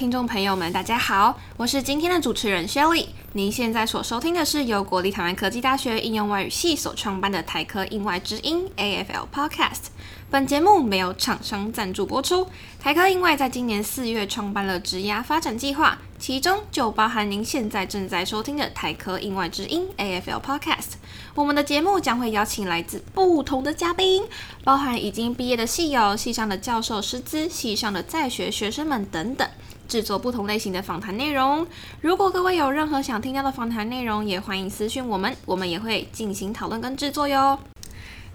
[0.00, 3.08] 听众朋友们，大家好，我是今天的主持人 Shelly。
[3.34, 9.88] 您现在所收听的是由国立台湾科技大学应用外语系所创办的台科应外之音 AFL Podcast。
[10.30, 12.48] 本节目没有厂商赞助播出。
[12.80, 20.92] 台科应外在今年四月创办了职涯发展计划，其中就包含您现在正在收听的台科应外之音 AFL Podcast。
[21.34, 24.24] 我们的节目将会邀请来自不同的嘉宾，
[24.64, 29.48] 包含已经毕业的戏友、系上的教授师资、系上的在学学生们等等。
[29.88, 31.66] 制作不同类型的访谈内容。
[32.00, 37.58] 如果各位有任何想听到的访谈内容，也欢迎私讯我们，我们也会进行讨论跟制作哟。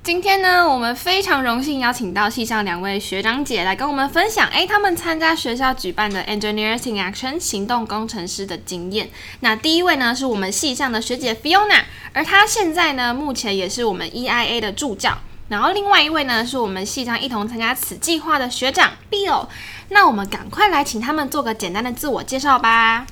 [0.05, 9.09] 今天呢，我们非常荣幸邀请到系上两位学长姐来跟我们分享，诶，他们参加学校举办的 Engineers in Action 行动工程师的经验。
[9.39, 11.81] 那第一位呢，是我们系上的学姐 Fiona，
[12.13, 15.17] 而她现在呢，目前也是我们 EIA 的助教。
[15.49, 19.47] 然后另外一位呢，是我们系上一同参加此计划的学长 Bill。
[19.89, 23.07] 那我们赶快来请他们做个简单的自我介绍吧。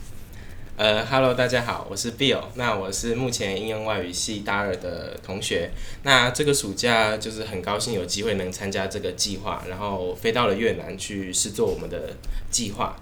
[0.76, 2.42] 呃，Hello，大家好，我是 Bill。
[2.56, 5.70] 那我是目前应用外语系大二的同学。
[6.02, 12.16] 那这个暑假就是很高兴有机会能参加这个计划，然后飞到了越南去试做我们的
[12.50, 12.96] 计划。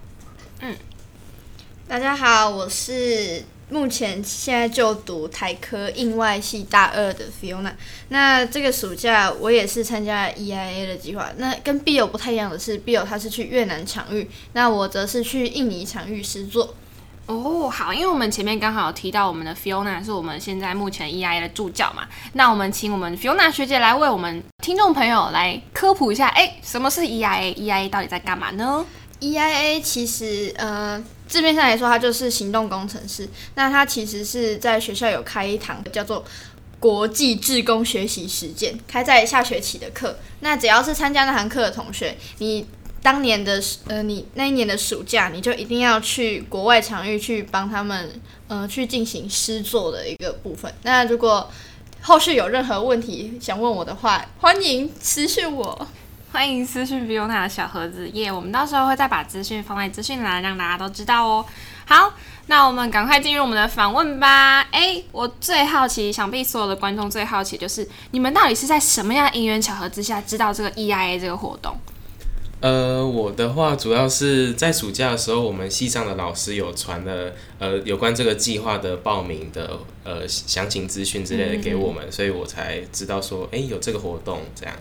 [0.59, 0.75] 嗯，
[1.87, 3.43] 大家好，我是。
[3.69, 7.71] 目前现在就读台科应外系大二的 Fiona，
[8.09, 11.31] 那这个暑假我也是参加 EIA 的计划。
[11.37, 16.75] 那跟 Bill 不太一样的是，Bill 他是去越南场域，那我则是去印尼场域实作。
[17.31, 28.85] 哦，好，因为我们前面刚好提到我们的 Fiona 是我们现在目前 EIA 的助教嘛，那我们请我们 Fiona 学姐来为我们听众朋友来科普一下，哎，什么是 EIA？EIA 到底在干嘛呢
[29.19, 31.03] ？EIA 其实呃。
[31.31, 33.25] 字面上来说，它就是行动工程师。
[33.55, 36.21] 那它其实是在学校有开一堂叫做
[36.77, 40.19] 国际志工学习实践，开在下学期的课。
[40.41, 42.67] 那只要是参加那堂课的同学，你
[43.01, 50.73] 当年的呃，你那一年的暑假，你就一定要去国外场域去帮他们呃去进行诗作的一个部分。
[50.83, 51.49] 那如果
[52.01, 55.87] 后续有任何问题想问我的话，欢迎私讯我。
[56.31, 61.45] 欢迎私讯 Viona 的小盒子耶，我们到时候会再把资讯放在资讯栏，让大家都知道哦。
[61.85, 62.13] 好，
[62.45, 64.61] 那我们赶快进入我们的访问吧。
[64.71, 71.75] 哎，我最好奇，想必所有的观众最好奇，就是你们到底是在什么样因缘巧合之下知道这个 EIA 这个活动？
[72.61, 84.75] 呃，我的话主要是在暑假的时候，我们系上的老师有传了呃有关这个计划的报名的呃详情资讯之类的给我们，所以我才知道说，哎，有这个活动这样。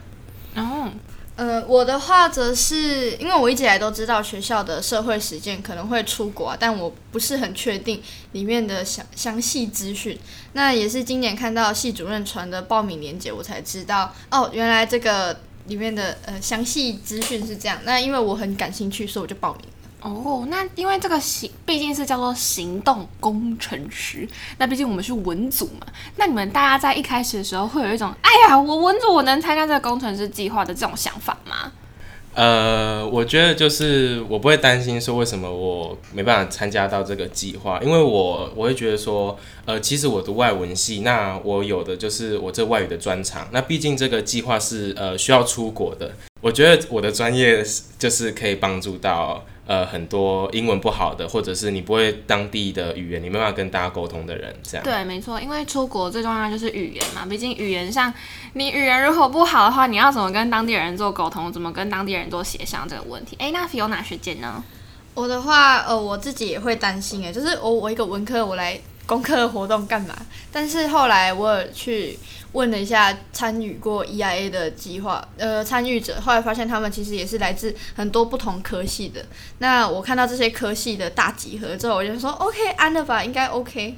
[0.55, 0.93] 哦。
[1.37, 8.03] 呃，我的话则是因为我一直以来都知道学校的社会实践可能会出国，但我不是很确定
[8.33, 10.19] 里面的详详细资讯。
[10.53, 15.41] 那也是今年看到系主任传的报名链接，我才知道哦，原来这个
[15.71, 17.79] 里面的呃详细资讯是这样。
[17.85, 19.63] 那因为我很感兴趣，所以我就报名。
[20.03, 24.27] 哦，那因为这个行毕竟是叫做行动工程师，
[24.57, 25.87] 那毕竟我们是文组嘛，
[26.17, 31.71] 那你们大家在一开始的时候会有一种，哎呀，我文组我能参加这个工程师计划的这种想法吗？
[32.33, 47.65] 呃，我觉得就是我不会担心说为什么我没办法参加到这个计划，因为我我会觉得说，呃，其实我读外文系，那我有的就是我这外语的专长，那毕竟这个计划是呃需要出国的，我觉得我的专业
[47.99, 49.45] 就是可以帮助到。
[49.67, 58.13] 呃，很多英文不好的，或者是你不会当地的语言，你没办法跟大家沟通的人，这样对，没错，因为出国最重要就是语言嘛，毕竟语言上，
[58.55, 63.37] 你语言如果不好的话，你要怎么跟当地人做沟通，怎么跟当地人做协商这个问题？
[63.39, 64.61] 哎，那 Fiona 学姐呢？
[65.15, 68.77] 我的话，呃，我自己也会担心哎，就是我我一个文科，我来
[69.11, 70.15] 功课活动干嘛？
[70.53, 72.19] 但是后来我有去。
[72.53, 79.25] 问了一下参与过 EIA 的计划，呃，参与者后来发现他们其实也是来自很多不同科系的。
[79.59, 83.97] 那我看到这些科系的大集合之后，我就说 OK，安了吧，应该 OK。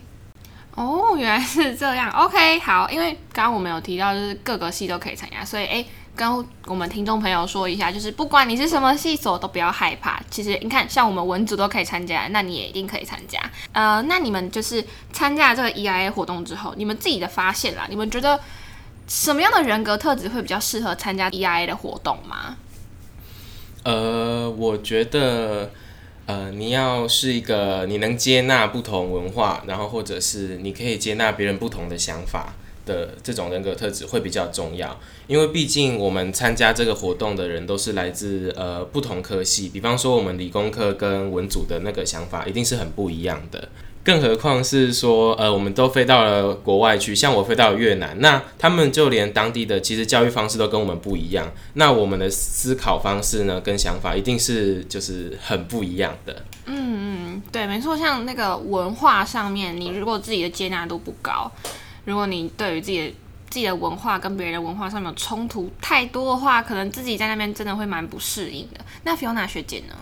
[0.75, 5.87] 哦，原来是这样，OK，好，因为刚刚我们有提到就是各个系都可以参加，所以诶。
[6.15, 10.23] 跟我们听众朋友说一下，就是不管你是什么系所，都不要害怕。
[10.31, 13.41] 其实你看，像我们文组都可以参加，那你也一定可以参加。
[13.73, 18.39] 呃，那你们就是参加这个 EIA 活动之后，你们自己的发现啦，你们觉得
[19.09, 22.57] 什么样的人格特质会比较适合参加 EIA 的活动吗？
[23.85, 25.71] 呃，我觉得，
[26.27, 32.53] 呃，你要是一个你能接纳不同文化，然后或者是你可以接纳别人不同的想法。
[32.85, 43.69] 的这种人格特质会比较重要，因为毕竟我们参加这个活动的人都是来自呃不同科系，比方说我们理工科跟文组的那个想法一定是很不一样的。
[44.05, 56.45] 更何况是说，呃，我们都飞到了国外去，像我飞到了越南，那他们就连当地的其实教育方式都跟我们不一样，那我们的思考方式呢，跟想法一定是就是很不一样的。
[56.67, 56.75] 嗯
[57.37, 61.49] 嗯，对，没错，像那个文化上面，你如果自己的接纳度不高，
[62.05, 63.15] 如果你对于自己的
[63.49, 68.81] 自己的文化跟别人的文化上面有冲突太多的话，可能自己在那边真的会蛮不适应的。
[69.05, 69.95] 那 Fiona 学姐呢？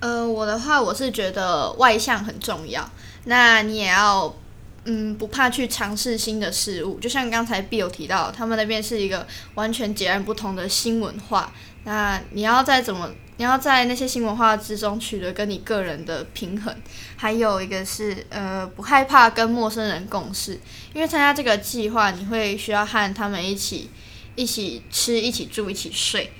[0.00, 2.86] 呃，我的话，我是觉得外向很重要。
[3.24, 4.34] 那你也要，
[4.84, 6.98] 嗯，不怕去尝试新的事物。
[7.00, 11.52] 就像刚才 B 有提到，他们那边是一个完全截然不同的新文化。
[11.84, 16.74] 那你要在怎么，你要在那些新文化之中取得跟你个人的平衡。
[17.16, 20.58] 还有一个是，呃，不害怕跟陌生人共事，
[20.92, 23.90] 因为参加这个计划，你会需要和他们一起
[24.34, 26.30] 一起吃、一起住、一起睡。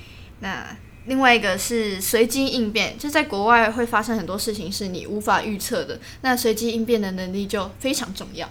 [0.41, 8.49] 那另外一个是随机应变，就在国外会发生很多事情是你无法预测的，那随机应变的能力就非常重要。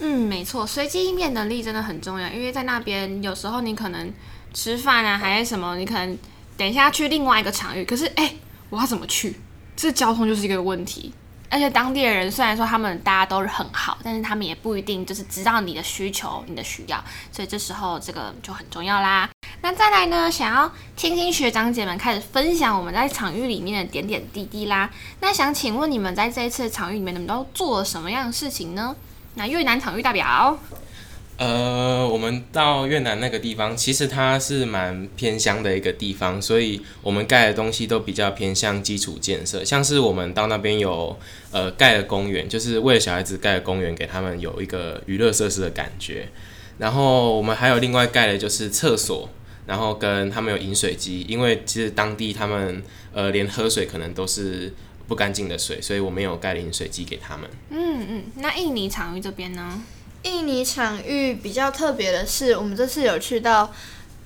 [0.00, 4.12] 嗯，没错，随机应变能力真的很重要，因为在那边有时候你可能
[4.52, 6.18] 吃饭啊，还是什么，你可能
[6.56, 8.34] 等一下去另外一个场域，可是哎，
[8.70, 9.36] 我要怎么去？
[9.76, 11.12] 这交通就是一个问题。
[11.50, 17.02] 而且当地的人虽然说他们大家都是很好，但是他们也不一定就是知道你的需求、你的需要，
[17.32, 19.30] 所以这时候这个就很重要啦。
[19.60, 24.90] 那再来呢，想要听听学长姐们开始分享我们在场域里面的点点滴滴啦。
[25.20, 28.94] 那想请问你们在这一次场域里面，你们都做了什么样的事情呢？
[29.34, 30.58] 那越南场域代表。
[31.38, 41.16] 呃，我们到越南那个地方，其实它是蛮偏乡的一个地方，所以我们盖的东西都比较偏向基础建设，像是我们到那边有
[41.52, 46.28] 呃盖了公园，就是为了小孩子盖的公园，给他们有一个娱乐设施的感觉。
[46.78, 49.28] 然后我们还有另外盖的就是厕所，
[49.68, 52.82] 然后跟他们有饮水机，因为其实当地他们
[53.12, 54.72] 呃连喝水可能都是
[55.06, 57.50] 不干净的水，所以我们有盖饮水机给他们。
[57.68, 59.82] 嗯嗯，那印尼场域这边呢？
[60.22, 63.70] 印尼场域比较特别的是，我们这次有去到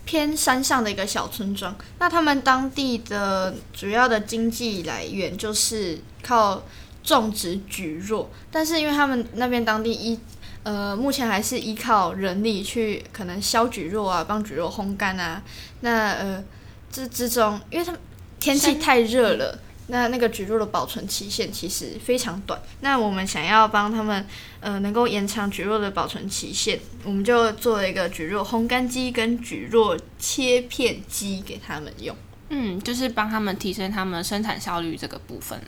[0.04, 1.76] 偏山上的一个小村庄。
[1.98, 6.62] 那他们当地的主要的经济来源就是靠
[7.02, 10.16] 种植蒟蒻，但是因为他们那边当地依
[10.62, 15.42] 呃目前还是依靠人力去可能削蒟蒻啊，帮蒟蒻烘干啊。
[15.80, 16.44] 那呃
[16.90, 18.00] 这之中，因为他们
[18.38, 19.58] 天气太热了。
[19.88, 24.24] 那那个蒟蒻的保存期限其实非常短，那我们想要帮他们，
[24.60, 32.16] 呃，能够延长蒟蒻的保存期限，我们就做了一个蒟蒻烘干机跟蒟蒻切片机给他们用。
[32.50, 35.60] 嗯，就是帮他们提升他们生产效率这个部分。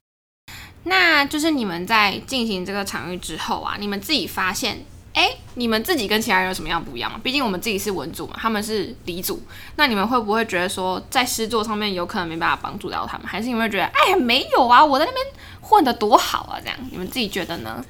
[0.85, 4.85] 那就是你们在进行这个场域之后啊，你们自己发现。
[5.15, 7.21] 哎，你们自己跟其他人有什么样不一样吗？
[7.23, 9.41] 毕竟我们自己是文组嘛，他们是理组。
[9.77, 13.25] 那你们会不会觉得说，在诗作上面有可能没办法帮助到他们？
[13.25, 15.25] 还是你们会觉得，哎呀，没有啊，我在那边
[15.61, 16.59] 混的多好啊？
[16.61, 17.85] 这样，你们自己觉得呢？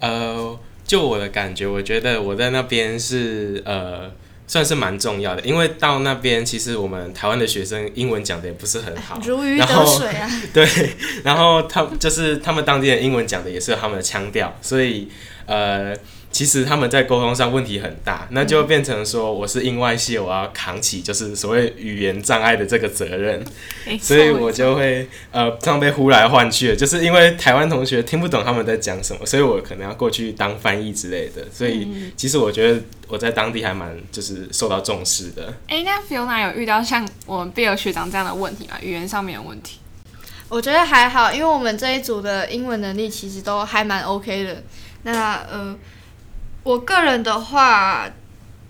[0.00, 4.10] 呃，就我的感觉，我觉得我在那边是呃，
[4.48, 10.28] 算是蛮重要的，因为到那边其实我们台湾的学生英文讲的也不是很好， 如鱼得水啊。
[10.52, 10.66] 对，
[11.22, 15.08] 然后他就是他们当地的英文讲的也是有他们的腔调，所以
[15.46, 15.94] 呃。
[16.30, 23.42] 其实他们在沟通上问题很大，那就变成说我是英外系，我要扛起就是所谓语言障碍的这个责任，
[24.00, 31.44] 所以我就会呃这样被呼来唤去的，就是因为台湾同学听不懂他们在讲什么，所以我可能要过去当翻译之类的。
[31.50, 35.54] 所以其实我觉得我在当地还蛮就是受到重视的。
[35.66, 38.76] 哎，那 Fiona 有遇到像我们 Bill 学长这样的问题吗？
[38.82, 39.78] 语言上面的问题？
[40.50, 44.62] 我觉得还好，因为我们这一组的英文能力其实都还蛮 OK 的。
[45.02, 45.74] 那呃。
[46.68, 48.06] 我个人的话，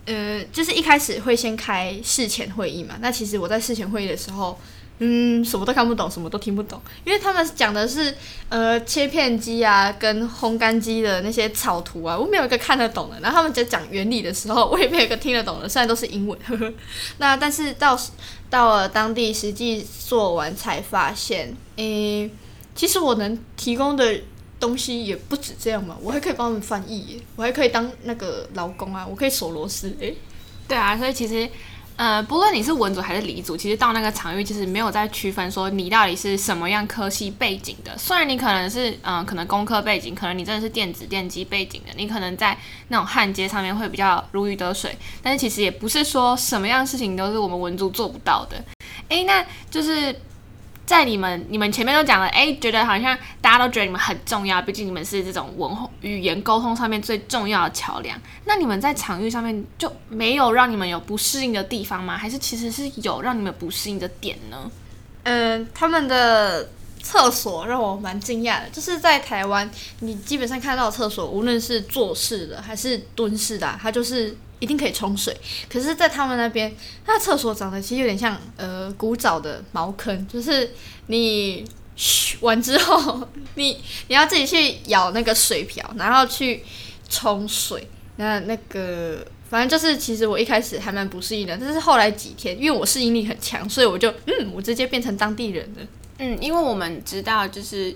[0.07, 2.95] 呃，就是一开始会先开事前会议嘛。
[3.01, 4.57] 那其实我在事前会议的时候，
[5.01, 8.15] 嗯，什么都看不懂，什么都听不懂，因为他们讲的是
[8.51, 13.19] 呃切片机啊跟烘干机的那些草图啊，我没有一个看得懂的。
[13.19, 16.39] 然后他们在讲原理的时候，我也没有一个听得懂的，虽然都是英文。
[16.47, 16.73] 呵 呵
[17.17, 17.99] 那但是到
[18.49, 22.31] 到了当地实际做完才发现，诶，
[22.77, 24.21] 其实我能提供的。
[24.61, 30.17] 东西也不止这样嘛，我还可以帮他们翻译，我还可以当那个劳工啊，我可以锁螺丝诶。
[30.67, 31.49] 对啊，所以其实，
[31.97, 37.97] 呃，不论你是文组还是理组，其实到那个场域其实没有在区分说你到底是什么样科系背景的。
[37.97, 48.63] 虽然你可能是嗯，可能工科背景，可能你真的是电子电机背景的，你可能在那种焊接上面会比较如鱼得水，但是其实也不是说什么样事情都是我们文组做不到的。
[49.09, 50.15] 诶，那就是。
[50.89, 58.19] 在你们你们前面都讲了，哎，觉得好像大家都觉得你们很重要，毕竟你们是这种文化语言沟通上面最重要的桥梁。
[58.47, 62.17] 那你们在场域上面就没有让你们有不适应的地方吗？
[62.17, 64.71] 还是其实是有让你们不适应的点呢？
[65.25, 66.71] 嗯，他们的
[67.03, 75.37] 厕所让我蛮惊讶的，就是在台湾，你基本上看到厕所，无论是坐式的还是蹲式的、它就是一定可以冲水。
[75.69, 76.75] 可是，在他们那边，
[77.07, 80.73] 那厕所长得其实有点像呃古早的茅坑，就是
[81.07, 81.65] 你
[81.97, 86.63] 嘘完之后，你你要自己去舀那个水瓢，然后去
[87.09, 87.89] 冲水。
[88.17, 95.87] 那那个反正就是，其实我一开始还蛮不适应的，但是后来几天，因为我适应力很强，所以我就嗯，我直接变成当地人了。
[96.19, 97.95] 嗯，因为我们知道，就是，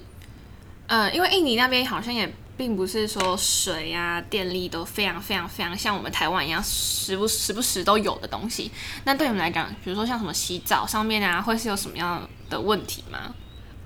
[0.87, 8.71] 呃，因为印尼那边好像也并不是说水啊、电力都非常非常非常像我们台湾一样，时不时不时都有的东西。
[9.03, 13.35] 那对你们来讲，比如说像什么洗澡上面啊，会是有什么样的问题吗？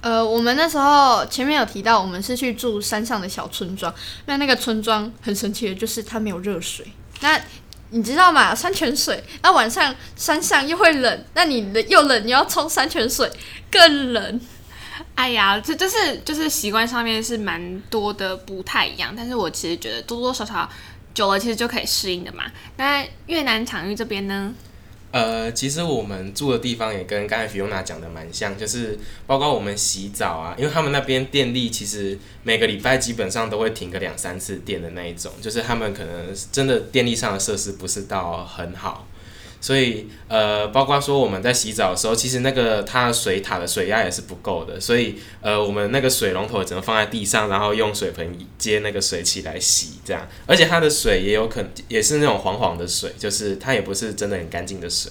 [0.03, 3.91] 呃，我们那时候前面有提到，我们是去住山上的小村庄。
[4.27, 6.87] 那那个村庄很神奇的就是它没有热水。
[7.23, 7.41] 那
[7.89, 8.55] 你知道吗？
[8.55, 13.33] 山泉水，那晚上山上又会冷，那你冷又冷，你要冲山泉水
[13.71, 14.39] 更冷。
[15.17, 20.71] 哎呀，这就是就是习惯上面是蛮多的不太一样，但是我其实觉得多多少少
[21.13, 22.45] 久了其实就可以适应的嘛。
[22.77, 24.55] 那越南场域这边呢？
[25.13, 39.09] 呃，其实我们住的地方也跟刚才 Fiona 讲的蛮像，就是包括我们洗澡啊，因为他们那边电力其实每个礼拜基本上都会停个两三次电的那一种，就是他们可能真的电力上的设施不是到很好，
[39.61, 55.11] 所以呃，包括说我们在洗澡的时候，其实那个它水塔的水压也是不够的，所以呃，我们那个水龙头只能放在地上，然后用水盆接那个水起来洗，这样，而且它的水也有可能也是那种黄黄的水，就是它也不是真的很干净的水，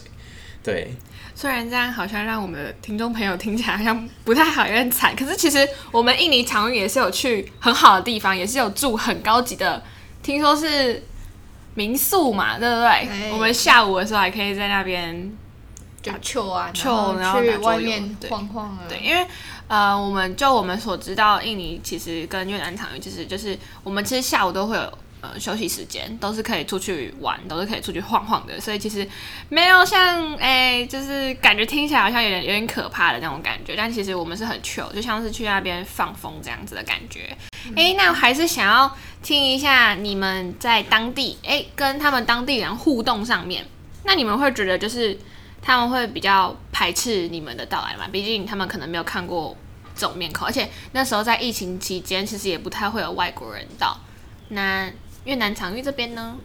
[0.64, 0.94] 对。
[1.38, 9.84] 虽然这样好像让我们的听众朋友听起来好像不太好，有点惨，可是其实我们印尼场域也是有去很好的地方，也是有住很高级的，
[10.24, 11.04] 听说是
[11.76, 12.88] 民宿嘛，对不对？
[12.90, 15.32] 哎我们下午的时候还可以在那边
[16.02, 18.80] 就秋啊，秋然后去打桌游外面对晃晃啊。
[18.90, 19.26] 对，因为
[19.68, 24.98] 呃，我们就我们所知道，印尼其实跟越南场域其实就是我们其实下午都会有
[25.34, 29.08] 呃休息时间，都是可以出去玩，都是可以出去晃晃的，所以其实
[29.50, 37.36] 没有像哎、就是感觉听起来好像有点有点可怕的那种感觉，但其实我们是很 chill，就像是去那边放风这样子的感觉。
[37.76, 43.66] 哎、那我还是想要听一下你们在当地哎、跟他们当地人互动上面，
[44.04, 45.18] 那你们会觉得就是。
[45.68, 48.08] 他们会比较排斥你们的到来嘛？
[48.12, 49.58] 毕竟他们可能没有看过
[49.96, 53.98] 这种面孔，而且那时候在疫情期间，其实也不太会有外国人到。
[54.50, 54.88] 那
[55.26, 56.38] 越南场域这边呢？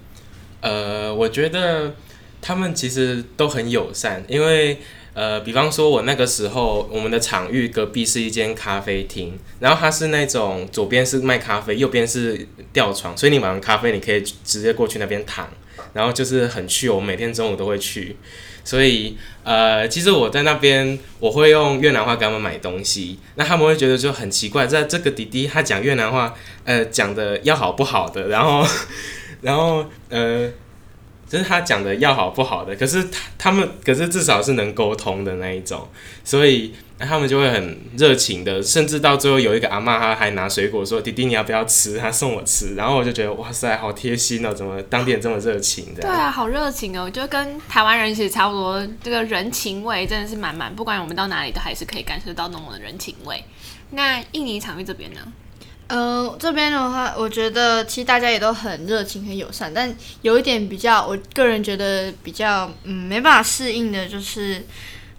[0.60, 1.94] 呃，我觉得
[2.42, 4.78] 他们其实都很友善，因为
[5.12, 15.48] 呃，比方说我那个时候，我们的场域隔壁是一间咖啡厅，然后它是那种左边是卖咖啡，右边是吊床，所以你买完咖啡，你可以直接过去那边躺，
[15.92, 18.16] 然后就是很去，我每天中午都会去。
[18.64, 28.66] 所以，呃，其实我在那边我会用越南话给他们买东西，那他们会觉得就很奇怪，在这个弟弟他讲越南话，呃，讲的要好不好的，然后，
[29.40, 30.50] 然后，呃，
[31.30, 35.88] 就是他讲的要好不好的，可是他他们可是至少是能沟通的那一种，
[36.24, 46.02] 所以他们就会很热情的，甚至到最后有一个阿嬷，她还拿水果说：“弟弟你要不要吃？”她送我吃，然后我就觉得哇塞，好贴心哦，怎么当地人这么热情的？
[46.02, 47.04] 对啊，好热情哦！
[47.04, 53.42] 我觉得跟台湾人其实差不多，这个人情味真的是满满，不管我们到哪里都还是可以感受到那种的人情味。
[53.92, 55.20] 那印尼场域这边呢？
[55.90, 59.92] 呃，这边的话，我觉得其实大家也都很热情、很友善，但
[60.22, 64.64] 有一点比较，我个人觉得比较嗯没办法适应的，就是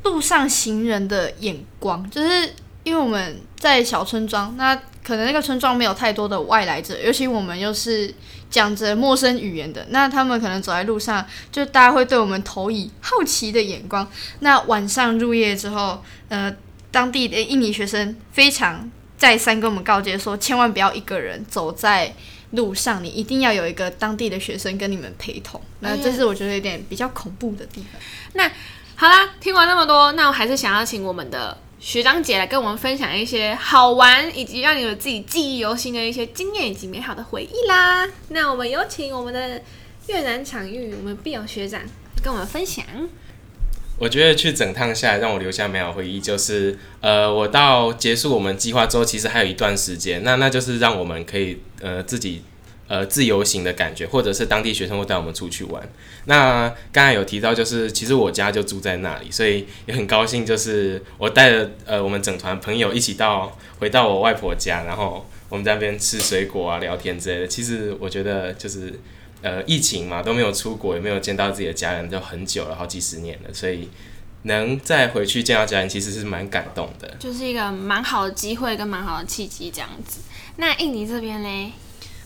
[0.03, 4.73] 路上行人的眼光，就是因为我们在小村庄，那
[5.03, 8.13] 可能那个村庄没有太多的外来者，尤其我们又是
[8.49, 14.09] 讲着陌生语言的，那他们可能走在路上，就大家会对我们投以好奇的眼光。
[14.39, 16.55] 那晚上入夜之后，呃，
[16.91, 18.89] 当地的印尼学生非常
[19.21, 22.11] 再三跟我们告诫说，千万不要一个人走在
[22.53, 25.61] 路上，你一定要有一个当地的学生跟你们陪同。
[25.81, 28.01] 那这是我觉得有点比较恐怖的地方。
[28.33, 28.51] 那
[28.95, 38.09] 好啦，听完那么多，那我还是想要请我们的学长姐来跟我们分享一些好玩以及让你们自己记忆犹新的一些经验以及美好的回忆啦。
[38.29, 39.61] 那我们有请我们的
[40.07, 41.79] 越南场域，我们碧友学长
[42.23, 42.83] 跟我们分享。
[44.01, 52.41] 我觉得去整趟下来，让我留下美好回忆，就是呃，我到结束我们计划之后，其实还有一段时间，那那就是让我们可以呃自己
[52.87, 55.87] 呃自由行的感觉，或者是当地学生会带我们出去玩。
[56.25, 67.47] 那刚才有提到，就是其实我家就住在那里，所以也很高兴，就是我带着呃我们整团朋友一起到回到我外婆家，然后我们在那边吃水果啊、聊天之类的。
[67.47, 68.99] 其实我觉得就是。
[69.41, 73.89] 呃，疫情嘛，都没有出国，也没有见到自己的家人，就很久了，好几十年了，所以
[74.43, 77.15] 能再回去见到家人，其实是蛮感动的。
[77.19, 80.19] 就是一个蛮好的机会跟蛮好的契机这样子。
[80.57, 81.71] 那印尼这边嘞？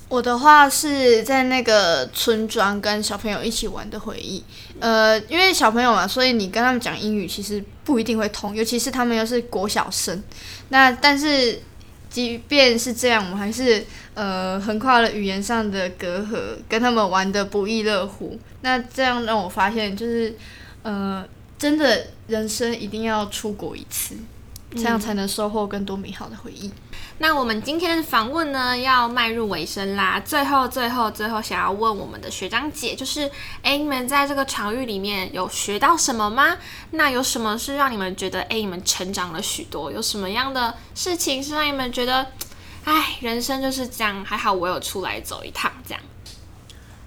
[0.08, 4.44] 我的话是在那个村庄跟小朋友一起玩的回忆。
[4.80, 10.22] 呃，因为小朋友嘛，所以你跟他们讲英语其实不一定会通，尤其是他们又是国小生。
[10.70, 11.60] 那但是
[12.16, 18.40] 即便是这样，我们还是呃横跨了语言上的隔阂，跟他们玩的不亦乐乎。
[18.62, 20.34] 那这样让我发现，就是
[20.82, 24.16] 呃，真的人生一定要出国一次，
[24.76, 26.72] 这样才能收获更多美好的回忆。
[27.18, 30.20] 那我们今天的访问呢，要迈入尾声啦。
[30.20, 36.58] 最后，最后，最后，想要问我们的学长姐，就是，哎，你们在这个场域里面有学到什么吗？
[36.92, 39.90] 那有什么是让你们觉得，哎，你们成长了许多？
[39.90, 42.28] 有什么样的事情是让你们觉得，
[42.84, 46.04] 哎，人生就是这样，还好我有出来走一趟，这样。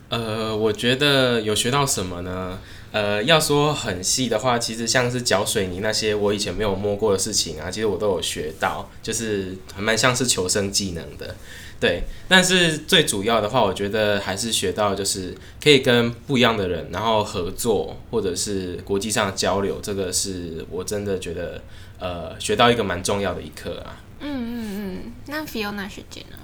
[0.09, 2.59] 呃，我觉得有学到什么呢？
[2.99, 11.37] 呃，要说很细的话，其实像是搅水泥那些我以前没有摸过的事情啊，其实我都有学到，就是还蛮像是求生技能的，
[11.78, 12.02] 对。
[12.28, 21.62] 但是最主要的话，我觉得还是学到就是可以跟不一样的人然后合作，或者是国际上交流，这个是我真的觉得
[22.00, 24.02] 呃学到一个蛮重要的一课啊。
[24.19, 26.37] 嗯嗯嗯，那 Fiona 学姐呢？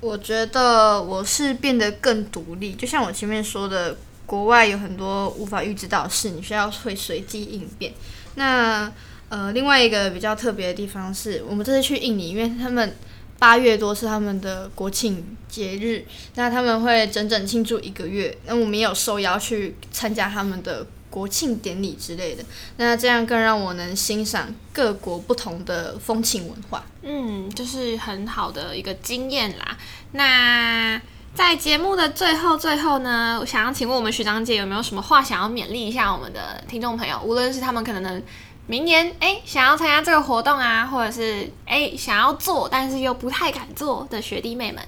[0.00, 3.96] 我觉得我是变得更独立，就像我前面说的。
[4.30, 7.92] 国外有很多无法预知到的事，你需要会随机应变。
[8.36, 8.88] 那
[9.28, 12.94] 呃，另外一个比较特别的地方是，我们这次去印尼，因为他们
[13.40, 16.04] 八月多是他们的国庆节日，
[16.36, 18.38] 那他们会整整庆祝一个月。
[18.46, 22.44] 那我们也有受邀去参加他们的国庆典礼之类的，
[22.76, 26.86] 那这样更让我能欣赏各国不同的风情文化。
[27.02, 29.76] 嗯，就是很好的一个经验啦。
[30.12, 31.02] 那。
[31.32, 37.18] 在节目的最后，最后呢，我想要请问我们学长姐有没有什么话想要勉励一下我们的听众朋友？
[37.24, 38.22] 无论是他们可能
[38.66, 44.82] 明年哎想要参加这个活动啊，或者是哎想要做但是又不太敢做的学弟妹们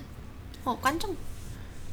[0.65, 1.15] 哦，观众。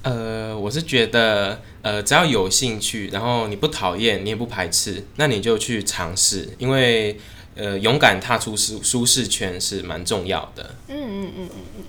[0.01, 7.19] 呃，我是觉得呃，只要有兴趣，然后你不讨厌，你也不排斥，那你就去尝试，因为
[7.55, 10.75] 呃，勇敢踏出舒舒适圈是蛮重要的。
[10.87, 11.83] 嗯嗯嗯嗯嗯。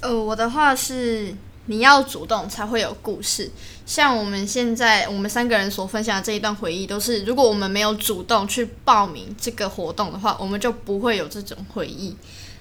[0.00, 1.34] 呃，我的话是。
[1.66, 3.50] 你要主动才会有故事，
[3.86, 12.16] 像我们现在我们三个人所分享的这一段回忆，都是如果我们没有主动去报名这个活动的话，我们就不会有这种回忆。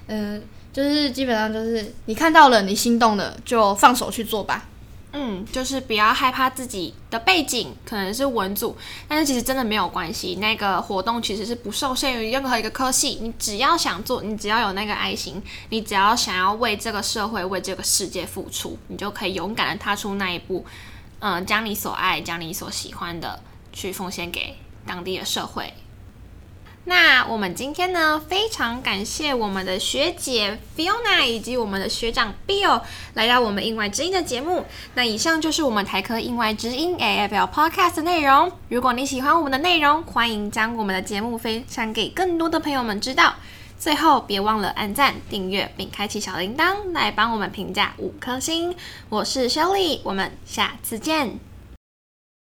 [0.07, 4.67] 嗯，就是基本上就是你看到了，你心动了，就放手去做吧。
[5.11, 10.35] 嗯，就是不要害怕自己的背景可能是文组，但是其实真的没有关系。
[10.35, 20.63] 那个活动其实是不受限于任何一个科系，你只要想做，你只要有那个爱心，你只要想要为这个社会、为这个世界付出，你就可以勇敢的踏出那一步，
[21.19, 23.41] 嗯，将你所爱、将你所喜欢的
[23.73, 25.73] 去奉献给当地的社会。
[26.85, 32.81] 那我们今天呢，非常感谢我们的学姐 Fiona 以及我们的学长 Bill
[33.13, 34.65] 来到我们印外之音的节目。
[34.95, 38.51] 那以上就是我们台科印外之音 AFL Podcast 的内容。
[38.69, 43.35] 如果你喜欢我们的内容，欢迎将我们的节目分享给更多的朋友们知道。
[43.77, 48.75] 最后，别忘了按赞、订阅并开启小铃铛，来帮我们评价五颗星。
[49.09, 51.48] 我是 Shelly，我们下次见。